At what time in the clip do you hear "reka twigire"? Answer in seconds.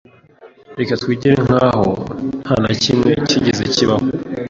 0.79-1.35